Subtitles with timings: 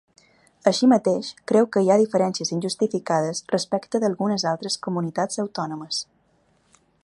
[0.69, 6.01] Així mateix, creu que hi ha diferències injustificades respecte d’algunes altres comunitats autònomes.